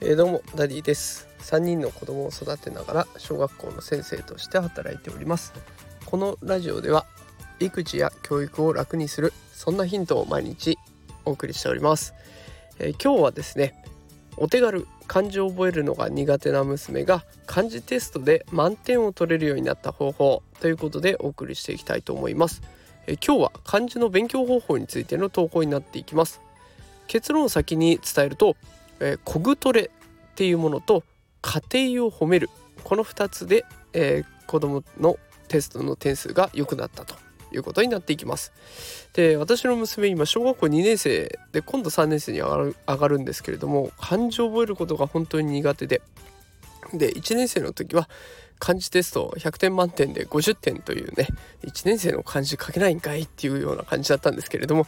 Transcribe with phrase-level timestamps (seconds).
[0.00, 1.28] えー、どうもダディです。
[1.40, 5.52] 3人の子供を育てながら小学校の先生として働いております。
[6.06, 7.06] このラジオでは
[7.60, 10.78] 育児や教育を楽にするそんなヒントを毎日
[11.24, 12.14] お送りしております、
[12.78, 13.74] えー、今日はですね
[14.36, 22.62] お手軽漢字を覚えるのが苦手な娘が漢字テストで満点を取れるようになった方法ということでお送りしていきたいと思います。
[23.06, 26.40] え今日は漢字の勉強方法についての投稿になっていきます。
[27.06, 28.56] 結論を先に伝えると、
[29.00, 29.90] えコグトレ
[30.30, 31.02] っていうものと
[31.42, 32.50] 家庭を褒める
[32.84, 35.18] この2つで、えー、子どもの
[35.48, 37.14] テストの点数が良くなったと
[37.52, 38.52] いうことになっていきます。
[39.12, 46.02] で私の娘今小学校2年生で今度3年生に上がる上がるんですけれども漢字を覚えることが本当に苦手で
[46.94, 48.08] で1年生の時は
[48.60, 51.26] 漢字テスト100点満点で50点というね
[51.64, 54.86] 1年生の漢字書けないんかいっていうような感じだったんですけれども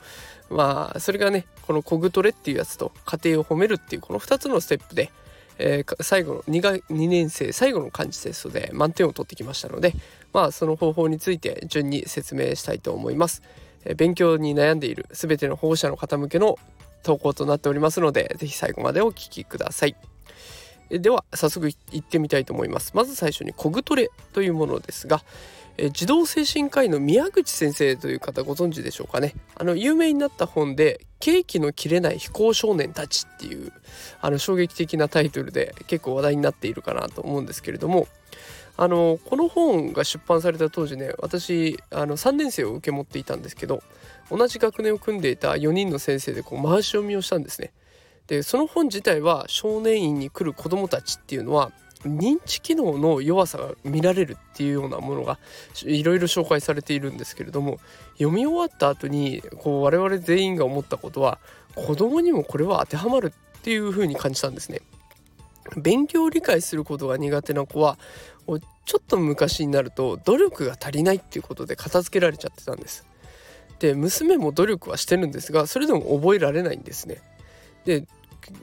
[0.51, 5.11] まあそれがねこの「コグトレ」っていうやつと「家庭を褒める」っていうこの2つのステップで
[5.59, 9.95] えー、最後の 2, 2年生最後の漢字テストで満点を取ってきましたので
[10.33, 13.43] まあその方法について順に説明したいと思います、
[13.85, 16.59] えー、勉強に悩んでいる全ての保護者の方向けの
[17.03, 20.12] 投稿となっておりますので是非最後までお聴きください。
[20.99, 25.23] では早速いってみたいと思いますまず最初にコグトレというものですが、
[25.79, 33.73] え児童精神科医の宮口先生という方ご存知でしょうかねあの有名になった本で「ケーキの切れない非行少年たち」っていう
[34.21, 38.07] あの衝撃的なタイトルで結構話題になっているかなと思うんですけれども
[38.77, 43.83] あのこの本が出版された当時ね私あの3年生を受け持っていたんですけど
[44.31, 47.73] 同じ学年を組んでいた4人の先生でこう回し読みをしたんですね。
[48.27, 51.73] でその本自体は少年院に来る子どもたちっていうのは
[52.05, 55.39] 認知機能の弱さが見られるっていうようなものが
[55.85, 57.79] いろいろ紹介されているんですけれども
[58.15, 61.39] 読み終わった後にこう我々全員が思ったことは
[61.75, 64.81] 子供にもこれは当てはまるっていうふうに感じたんですね。
[65.77, 67.99] 勉強を理解することが苦手な子は
[68.85, 73.07] ちょっと昔になると努力が足りないっていうことで片付けられちゃってたんです。
[73.79, 77.23] で娘も努力はしてるんですがそれでも覚えられないんですね。
[77.85, 78.07] で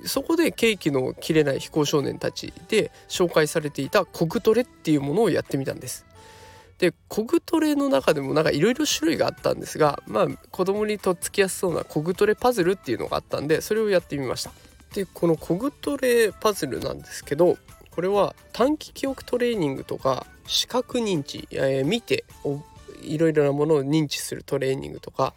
[0.06, 6.06] そこでケーキの切れない非行少年たちで紹介されていたコグトレっていうものをやってみたんです。
[6.78, 14.52] でコグトレの中でもなんかいろいろ種類があったんですがまあ子供にとっつきやすそうなコグトレパズルっていうのがあったんでそれをやってみました。
[14.94, 17.58] でこのコグトレパズルなんですけど
[17.92, 22.24] これは短期記憶トレーニングとか視覚認知、えー、見て
[23.02, 25.34] いろいろなものを認知するトレーニングとか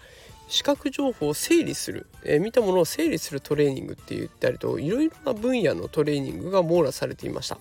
[0.52, 7.56] 視覚情報を整理する、えー、見たものを整理するトレーニングって言ったりといろいろな分野のトレーニングが網羅されていました。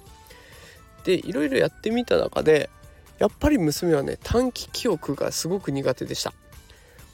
[1.05, 2.69] でいろいろやってみた中で
[3.17, 6.33] やっぱり娘はね短期記憶がすごく苦手でした。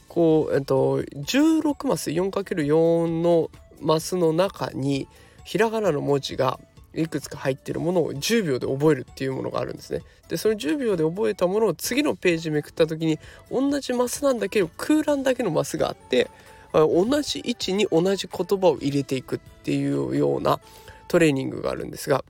[0.07, 5.07] こう、えっと、16マス 4×4 のマスの中に
[5.45, 6.59] ひらがなの文字が
[7.01, 10.01] いくつか入ってるものを10秒で覚えるっていうものがあるんですね。
[10.29, 13.19] でその10秒で覚えたものを次のページめくった時に
[13.51, 16.29] 同じマスなんだけど空欄だけのマスがあって
[16.73, 20.59] 同じ位置に同じ言葉を入れていくっていうような
[21.07, 22.23] トレーニングがあるんですが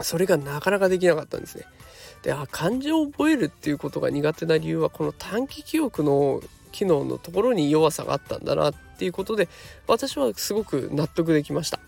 [0.00, 1.64] それがなかなかできなかったんですね。
[2.22, 9.48] であ漢字を覚えるっていうことが苦手な理由はこの短期記憶の機能のところに弱さがあったんだなっていうことで
[9.86, 11.80] 私はすごく納得できました。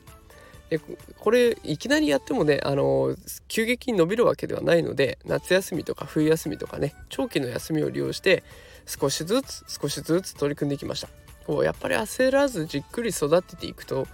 [0.72, 0.80] で
[1.18, 3.14] これいきなりやってもねあの
[3.46, 8.42] 急激に伸びるわけではないので夏休みとか冬休みとかね長期の休みを利用して
[8.86, 11.08] 少しずつ少しずつ取り組んできました
[11.46, 14.06] こうやっぱり焦らずじっくり育てていくと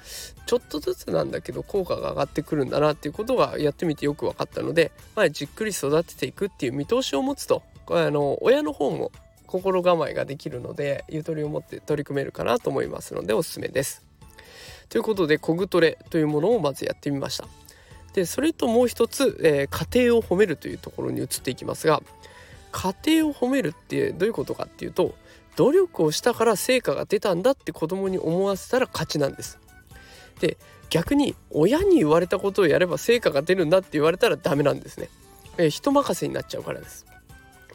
[0.47, 9.13] ちょっとずつなんだけど効果が上がってくるんだなっていうことがやってみてよく分かったので、まあ、じっくり育てていくっていう見通しを持つとあの親の方も
[9.47, 14.08] 心構えができるのでゆとりを持って取り組めるかなと思いますのでおすすめです。
[14.89, 17.47] ということでコグトレというものをまずやってみました。
[18.15, 22.03] でそれともう一つ、えー、家庭を褒めるというところに移っていきますが
[22.73, 25.15] 家庭を褒めるってどういうことかっていうと
[25.57, 29.59] 努力をしたから成果が出たんだって子供に思わせたら勝ちなんです。
[30.41, 30.57] で
[30.91, 35.11] 逆に親に言われたことをやれば成果が出るんだって言われたらダメなんですね、
[35.59, 37.07] えー、人任せになっちゃうからです。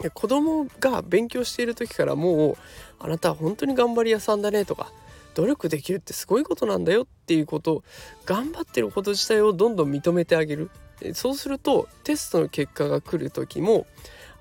[0.01, 2.57] で子供が勉強している時からもう
[2.99, 4.91] あなたは本当に頑張り屋さんだねとか
[5.33, 7.83] 努力できるってすごいことなんだよっていうこと
[8.25, 10.69] 頑張ってること自体をどんどん認めてあげる。
[11.13, 13.85] そうするとテストの結果が来る時も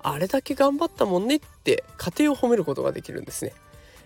[0.01, 3.53] あれだけ頑張ったもんねって家庭を褒めることができるんですね。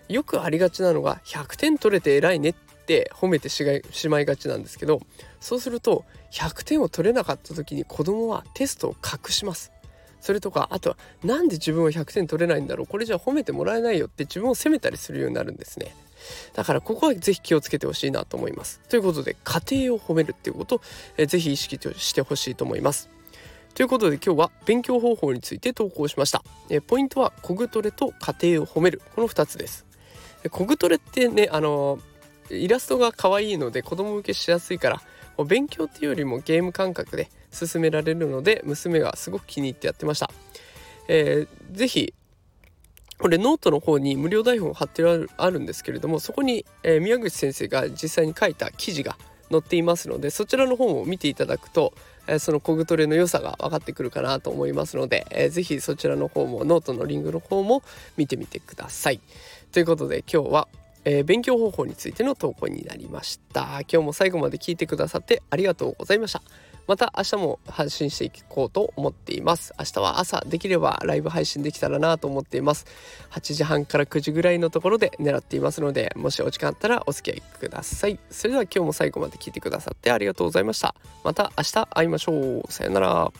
[0.08, 2.54] よくありがちなのが100点取れて偉いねっ
[2.86, 5.02] て褒めてしまいがちなんですけど
[5.40, 9.72] そうすると100点を取れなかった時に子供はテストを隠します。
[10.20, 12.86] それとかあとはなんで自分は100点取れないんだろう。
[12.86, 15.94] これじゃ褒めてもらえないよって自分を責めたりするようになるんですね。
[16.54, 18.80] だからここはぜひ気をつけてほしいなと思います。
[18.88, 20.80] ということで家程を褒めるっていうことを、
[21.16, 23.08] え、ぜひ意識してほしいと思います。
[23.74, 29.00] ということで今日は勉強方法について投稿しました、え、ポイントはコグトレと過程を褒める。
[29.14, 29.86] この2つです。
[30.50, 31.98] コグトレってねあの
[32.50, 40.30] イラストが可愛いので子供向けしやすいから勉強っていうよりもゲーム感覚で進められるので娘がすごく気に入ってやってました。
[41.08, 42.12] えー、ぜひ
[43.18, 45.02] これノートの方に無料台本を貼って
[45.36, 49.16] あるんですけれどもそこに、えー、宮口先生が実際に書いた記事が
[49.50, 51.92] 載っていますのでそちらの方を見ていただくと、
[52.26, 57.82] えー、そのコグトレの良さが分かってくるかなと思いますので、えー、ぜひそちらの方もノートのリンクの方も
[58.16, 59.20] 見てみてください。
[59.72, 60.68] ということで今日は
[61.04, 66.42] えー、勉強方法についての投稿になりました今日も最後まで聞いてくださってありがとうございました
[66.88, 69.74] また明日も発信していこうと思っています。
[69.78, 72.86] 明日は朝できればライブ配信できたらなと思っています。
[73.30, 78.18] 8時半から9時ぐらいのところで狙っていますのでもしお時間あったらお付き合いください。
[78.30, 80.94] それでは今日も最後まで聞いてくださってありがとうございました。
[81.24, 82.32] また明日会いましょ
[82.66, 82.72] う。
[82.72, 83.32] さよなら。